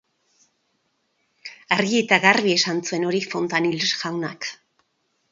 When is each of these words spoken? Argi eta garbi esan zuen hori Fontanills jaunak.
Argi 1.75 1.99
eta 2.03 2.17
garbi 2.23 2.55
esan 2.59 2.79
zuen 2.89 3.05
hori 3.09 3.19
Fontanills 3.35 3.91
jaunak. 3.99 4.49